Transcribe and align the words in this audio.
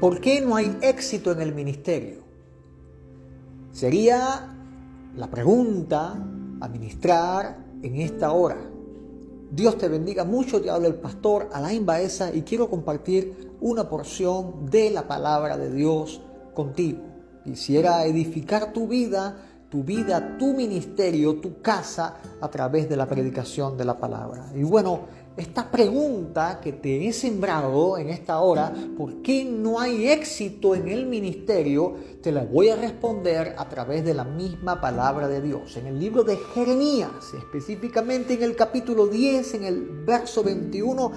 ¿Por 0.00 0.18
qué 0.18 0.40
no 0.40 0.56
hay 0.56 0.78
éxito 0.80 1.30
en 1.30 1.42
el 1.42 1.54
ministerio? 1.54 2.22
Sería 3.70 4.48
la 5.14 5.30
pregunta 5.30 6.26
a 6.58 6.68
ministrar 6.68 7.58
en 7.82 7.96
esta 7.96 8.32
hora. 8.32 8.56
Dios 9.50 9.76
te 9.76 9.88
bendiga 9.88 10.24
mucho, 10.24 10.62
te 10.62 10.70
habla 10.70 10.88
el 10.88 10.94
pastor 10.94 11.50
Alain 11.52 11.84
Baeza 11.84 12.34
y 12.34 12.40
quiero 12.42 12.70
compartir 12.70 13.52
una 13.60 13.90
porción 13.90 14.70
de 14.70 14.90
la 14.90 15.06
palabra 15.06 15.58
de 15.58 15.70
Dios 15.70 16.22
contigo. 16.54 17.00
Quisiera 17.44 18.06
edificar 18.06 18.72
tu 18.72 18.88
vida, 18.88 19.36
tu 19.68 19.84
vida, 19.84 20.38
tu 20.38 20.54
ministerio, 20.54 21.40
tu 21.40 21.60
casa 21.60 22.16
a 22.40 22.48
través 22.48 22.88
de 22.88 22.96
la 22.96 23.06
predicación 23.06 23.76
de 23.76 23.84
la 23.84 23.98
palabra. 23.98 24.50
Y 24.54 24.62
bueno, 24.62 25.00
esta 25.36 25.70
pregunta 25.70 26.60
que 26.60 26.72
te 26.72 27.06
he 27.06 27.12
sembrado 27.12 27.96
en 27.96 28.10
esta 28.10 28.40
hora, 28.40 28.72
¿por 28.96 29.22
qué 29.22 29.44
no 29.44 29.80
hay 29.80 30.08
éxito 30.08 30.74
en 30.74 30.88
el 30.88 31.06
ministerio? 31.06 31.94
Te 32.20 32.32
la 32.32 32.44
voy 32.44 32.68
a 32.68 32.76
responder 32.76 33.54
a 33.56 33.68
través 33.68 34.04
de 34.04 34.12
la 34.12 34.24
misma 34.24 34.80
palabra 34.80 35.28
de 35.28 35.40
Dios. 35.40 35.76
En 35.76 35.86
el 35.86 35.98
libro 35.98 36.24
de 36.24 36.36
Jeremías, 36.36 37.10
específicamente 37.36 38.34
en 38.34 38.42
el 38.42 38.56
capítulo 38.56 39.06
10, 39.06 39.54
en 39.54 39.64
el 39.64 39.80
verso 40.04 40.42
21, 40.42 41.12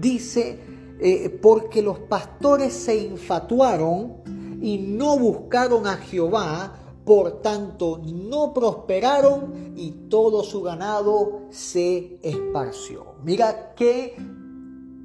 dice, 0.00 0.58
eh, 0.98 1.38
porque 1.42 1.82
los 1.82 1.98
pastores 1.98 2.72
se 2.72 2.96
infatuaron 2.96 4.22
y 4.62 4.78
no 4.78 5.18
buscaron 5.18 5.86
a 5.86 5.96
Jehová, 5.96 6.85
por 7.06 7.40
tanto 7.40 8.02
no 8.04 8.52
prosperaron 8.52 9.74
y 9.76 9.92
todo 10.10 10.42
su 10.42 10.60
ganado 10.60 11.42
se 11.50 12.18
esparció. 12.20 13.14
Mira 13.22 13.74
qué 13.76 14.16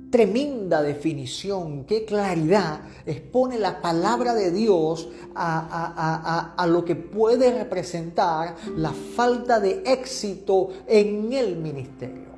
tremenda 0.10 0.82
definición, 0.82 1.86
qué 1.86 2.04
claridad 2.04 2.82
expone 3.06 3.60
la 3.60 3.80
palabra 3.82 4.34
de 4.34 4.52
Dios 4.52 5.10
a, 5.36 6.54
a, 6.58 6.68
lo 6.68 6.84
que 6.84 6.96
puede 6.96 7.54
representar 7.54 8.56
la 8.76 8.92
falta 8.92 9.60
de 9.60 9.84
éxito 9.86 10.70
en 10.88 11.32
el 11.32 11.56
ministerio 11.56 12.31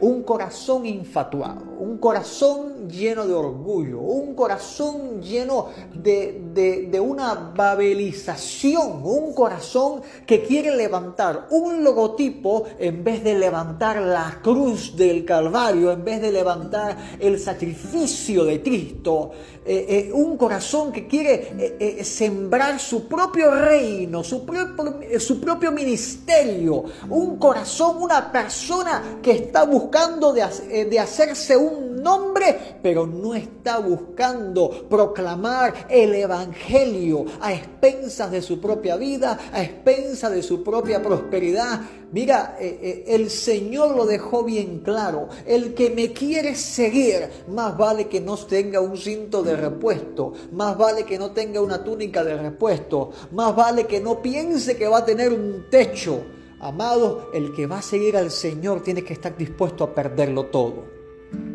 un 0.00 0.22
corazón 0.22 0.86
infatuado, 0.86 1.62
un 1.78 1.98
corazón 1.98 2.88
lleno 2.88 3.26
de 3.26 3.34
orgullo, 3.34 4.00
un 4.00 4.34
corazón 4.34 5.22
lleno 5.22 5.68
de, 5.94 6.86
de, 6.90 7.00
una 7.00 7.52
babelización, 7.54 9.00
un 9.02 9.32
corazón 9.34 10.02
que 10.26 10.42
quiere 10.42 10.74
levantar 10.74 11.46
un 11.50 11.84
logotipo 11.84 12.64
en 12.78 13.04
vez 13.04 13.22
de 13.22 13.38
levantar 13.38 14.00
la 14.00 14.40
cruz 14.42 14.96
del 14.96 15.24
Calvario, 15.24 15.92
en 15.92 16.04
vez 16.04 16.20
de 16.20 16.32
levantar 16.32 16.96
el 17.18 17.38
sacrificio 17.38 18.44
de 18.44 18.62
Cristo, 18.62 19.30
eh, 19.64 19.86
eh, 19.88 20.12
un 20.12 20.36
corazón 20.36 20.92
que 20.92 21.06
quiere 21.06 21.76
eh, 21.78 22.04
sembrar 22.04 22.78
su 22.78 23.06
propio 23.08 23.50
reino, 23.52 24.22
su 24.22 24.44
propio, 24.44 25.20
su 25.20 25.40
propio 25.40 25.72
ministerio, 25.72 26.84
un 27.08 27.36
corazón, 27.36 27.96
una 28.00 28.30
persona 28.30 29.18
que 29.22 29.32
está 29.32 29.64
buscando 29.64 29.75
buscando 29.76 30.32
de, 30.32 30.86
de 30.86 30.98
hacerse 30.98 31.54
un 31.54 32.02
nombre, 32.02 32.78
pero 32.82 33.06
no 33.06 33.34
está 33.34 33.78
buscando 33.78 34.88
proclamar 34.88 35.86
el 35.90 36.14
Evangelio 36.14 37.26
a 37.40 37.52
expensas 37.52 38.30
de 38.30 38.40
su 38.40 38.58
propia 38.58 38.96
vida, 38.96 39.38
a 39.52 39.62
expensas 39.62 40.32
de 40.32 40.42
su 40.42 40.62
propia 40.62 41.02
prosperidad. 41.02 41.80
Mira, 42.10 42.56
eh, 42.58 42.78
eh, 42.80 43.04
el 43.08 43.28
Señor 43.28 43.94
lo 43.94 44.06
dejó 44.06 44.44
bien 44.44 44.80
claro. 44.80 45.28
El 45.44 45.74
que 45.74 45.90
me 45.90 46.12
quiere 46.12 46.54
seguir, 46.54 47.28
más 47.48 47.76
vale 47.76 48.06
que 48.08 48.22
no 48.22 48.36
tenga 48.36 48.80
un 48.80 48.96
cinto 48.96 49.42
de 49.42 49.56
repuesto, 49.56 50.32
más 50.52 50.78
vale 50.78 51.04
que 51.04 51.18
no 51.18 51.32
tenga 51.32 51.60
una 51.60 51.84
túnica 51.84 52.24
de 52.24 52.36
repuesto, 52.36 53.10
más 53.32 53.54
vale 53.54 53.86
que 53.86 54.00
no 54.00 54.22
piense 54.22 54.76
que 54.78 54.88
va 54.88 54.98
a 54.98 55.04
tener 55.04 55.32
un 55.32 55.66
techo 55.68 56.35
Amado, 56.60 57.30
el 57.34 57.52
que 57.52 57.66
va 57.66 57.78
a 57.78 57.82
seguir 57.82 58.16
al 58.16 58.30
Señor 58.30 58.82
tiene 58.82 59.02
que 59.02 59.12
estar 59.12 59.36
dispuesto 59.36 59.84
a 59.84 59.94
perderlo 59.94 60.46
todo. 60.46 60.84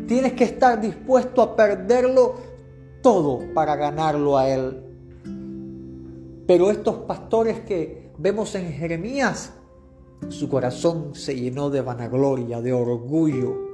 Tienes 0.06 0.34
que 0.34 0.44
estar 0.44 0.80
dispuesto 0.80 1.42
a 1.42 1.56
perderlo 1.56 2.34
todo 3.02 3.40
para 3.52 3.74
ganarlo 3.74 4.38
a 4.38 4.48
Él. 4.48 4.84
Pero 6.46 6.70
estos 6.70 6.96
pastores 6.98 7.60
que 7.60 8.12
vemos 8.18 8.54
en 8.54 8.72
Jeremías, 8.72 9.52
su 10.28 10.48
corazón 10.48 11.14
se 11.14 11.34
llenó 11.34 11.68
de 11.68 11.80
vanagloria, 11.80 12.60
de 12.60 12.72
orgullo. 12.72 13.72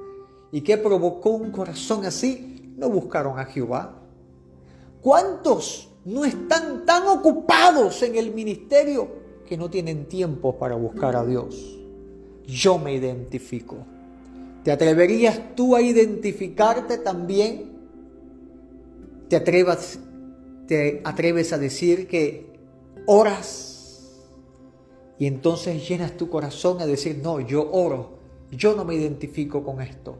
¿Y 0.50 0.62
qué 0.62 0.78
provocó 0.78 1.31
un 1.31 1.50
corazón 1.50 2.06
así? 2.06 2.72
No 2.77 2.89
buscaron 2.89 3.39
a 3.39 3.45
Jehová. 3.45 4.00
¿Cuántos 5.03 5.91
no 6.06 6.25
están 6.25 6.87
tan 6.87 7.06
ocupados 7.06 8.03
en 8.03 8.16
el 8.16 8.33
ministerio 8.33 9.18
que 9.48 9.56
no 9.56 9.70
tienen 9.70 10.06
tiempo 10.06 10.59
para 10.59 10.76
buscar 10.76 11.16
a 11.16 11.25
Dios. 11.25 11.78
Yo 12.47 12.78
me 12.78 12.94
identifico. 12.94 13.76
¿Te 14.62 14.70
atreverías 14.70 15.54
tú 15.54 15.75
a 15.75 15.81
identificarte 15.81 16.98
también? 16.98 17.72
¿Te, 19.28 19.36
atrevas, 19.36 19.98
te 20.66 21.00
atreves 21.04 21.53
a 21.53 21.59
decir 21.59 22.06
que 22.06 22.47
oras 23.06 24.26
y 25.19 25.26
entonces 25.26 25.88
llenas 25.88 26.16
tu 26.16 26.28
corazón 26.28 26.80
a 26.80 26.86
decir, 26.86 27.20
no, 27.22 27.41
yo 27.41 27.70
oro, 27.72 28.19
yo 28.50 28.76
no 28.76 28.84
me 28.84 28.94
identifico 28.94 29.65
con 29.65 29.80
esto? 29.80 30.19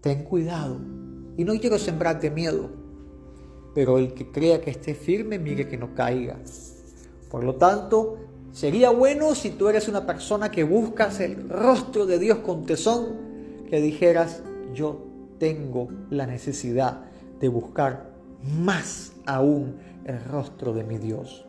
Ten 0.00 0.24
cuidado. 0.24 0.78
Y 1.36 1.44
no 1.44 1.58
quiero 1.58 1.78
sembrarte 1.78 2.30
miedo, 2.30 2.70
pero 3.74 3.98
el 3.98 4.14
que 4.14 4.30
crea 4.30 4.60
que 4.60 4.70
esté 4.70 4.94
firme, 4.94 5.38
mire 5.38 5.68
que 5.68 5.76
no 5.76 5.94
caiga. 5.94 6.38
Por 7.30 7.44
lo 7.44 7.54
tanto, 7.54 8.16
sería 8.52 8.90
bueno 8.90 9.34
si 9.34 9.50
tú 9.50 9.68
eres 9.68 9.88
una 9.88 10.04
persona 10.04 10.50
que 10.50 10.64
buscas 10.64 11.20
el 11.20 11.48
rostro 11.48 12.06
de 12.06 12.18
Dios 12.18 12.38
con 12.38 12.66
tesón, 12.66 13.64
que 13.68 13.80
dijeras, 13.80 14.42
yo 14.74 14.98
tengo 15.38 15.88
la 16.10 16.26
necesidad 16.26 17.04
de 17.38 17.48
buscar 17.48 18.10
más 18.58 19.12
aún 19.26 19.76
el 20.04 20.22
rostro 20.24 20.72
de 20.72 20.84
mi 20.84 20.98
Dios. 20.98 21.46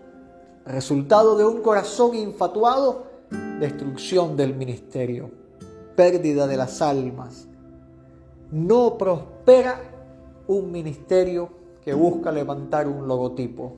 Resultado 0.65 1.37
de 1.37 1.45
un 1.45 1.61
corazón 1.61 2.15
infatuado, 2.15 3.07
destrucción 3.59 4.37
del 4.37 4.55
ministerio, 4.55 5.31
pérdida 5.95 6.45
de 6.45 6.57
las 6.57 6.81
almas. 6.81 7.47
No 8.51 8.97
prospera 8.97 9.81
un 10.47 10.71
ministerio 10.71 11.49
que 11.83 11.93
busca 11.93 12.31
levantar 12.31 12.87
un 12.87 13.07
logotipo. 13.07 13.77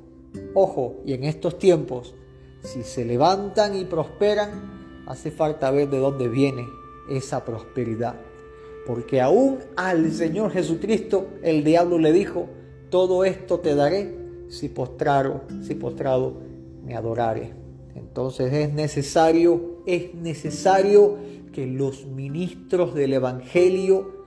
Ojo, 0.54 1.02
y 1.06 1.14
en 1.14 1.24
estos 1.24 1.58
tiempos, 1.58 2.16
si 2.62 2.84
se 2.84 3.06
levantan 3.06 3.76
y 3.76 3.86
prosperan, 3.86 5.04
hace 5.08 5.32
falta 5.32 5.72
ver 5.72 5.90
de 5.90 6.00
dónde 6.00 6.30
viene 6.30 6.66
esa 7.10 7.44
prosperidad. 7.44 8.16
Porque 8.86 9.22
aún 9.22 9.60
al 9.76 10.12
Señor 10.12 10.52
Jesucristo 10.52 11.28
el 11.42 11.64
diablo 11.64 11.98
le 11.98 12.12
dijo, 12.12 12.48
todo 12.90 13.26
esto 13.26 13.60
te 13.60 13.76
daré 13.76 14.16
si 14.50 14.70
postraro, 14.70 15.42
si 15.62 15.76
postrado 15.76 16.38
me 16.86 16.96
adorare. 16.96 17.54
Entonces 17.96 18.54
es 18.54 18.74
necesario, 18.74 19.82
es 19.86 20.14
necesario 20.14 21.18
que 21.52 21.66
los 21.66 22.06
ministros 22.06 22.94
del 22.94 23.14
Evangelio, 23.14 24.26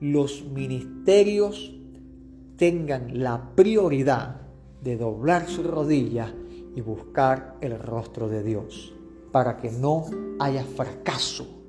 los 0.00 0.44
ministerios, 0.44 1.74
tengan 2.56 3.22
la 3.22 3.54
prioridad 3.54 4.49
de 4.82 4.96
doblar 4.96 5.48
su 5.48 5.62
rodilla 5.62 6.34
y 6.74 6.80
buscar 6.80 7.56
el 7.60 7.78
rostro 7.78 8.28
de 8.28 8.42
Dios, 8.42 8.92
para 9.32 9.58
que 9.58 9.70
no 9.70 10.06
haya 10.38 10.64
fracaso 10.64 11.59